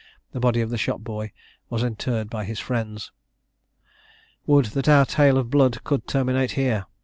[0.31, 1.31] The body of the shop boy
[1.69, 3.11] was interred by his friends.
[4.47, 6.87] Would that our tale of blood could terminate here!